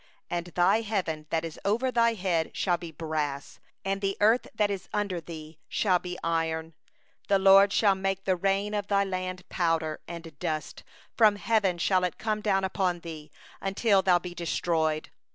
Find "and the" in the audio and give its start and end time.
3.85-4.17